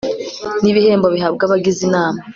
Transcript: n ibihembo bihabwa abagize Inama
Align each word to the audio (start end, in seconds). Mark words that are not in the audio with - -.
n 0.61 0.65
ibihembo 0.71 1.07
bihabwa 1.15 1.43
abagize 1.47 1.81
Inama 1.87 2.19